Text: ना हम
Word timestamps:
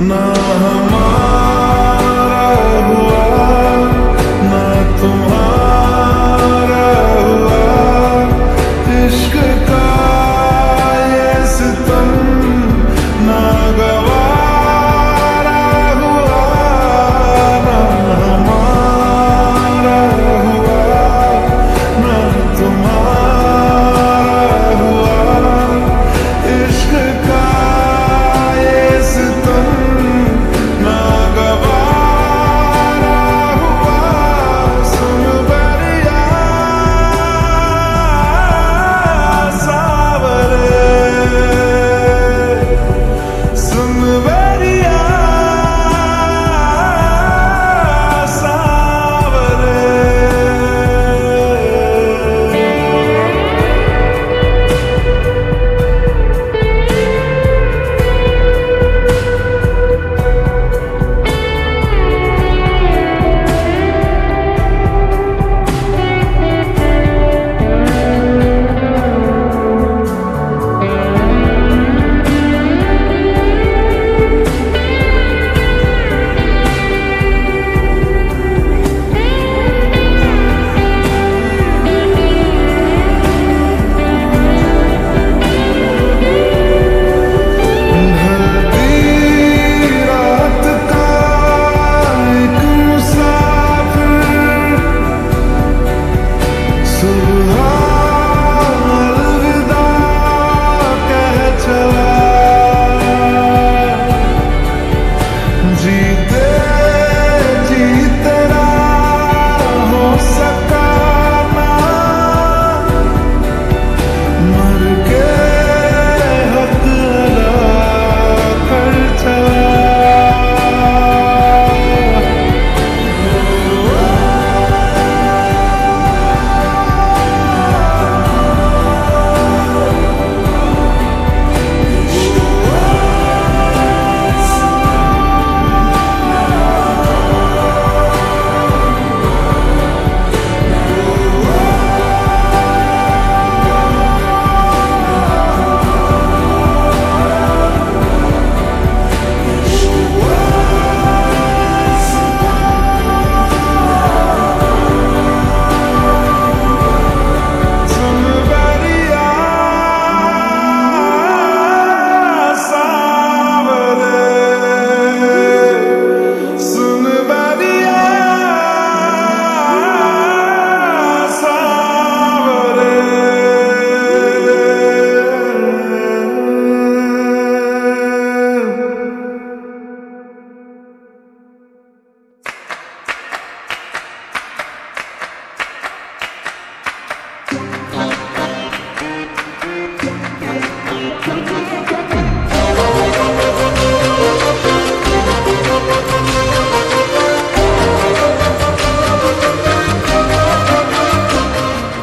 ना 0.00 0.16
हम 0.62 0.97